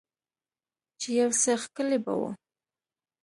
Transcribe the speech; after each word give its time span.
چې 0.99 1.09
يو 1.19 1.29
څه 1.41 1.51
ښکلي 1.63 1.99
به 2.03 2.13
وو. 2.19 2.29